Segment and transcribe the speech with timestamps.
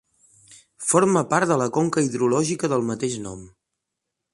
[0.85, 3.49] Forma part de la conca hidrològica del mateix nom.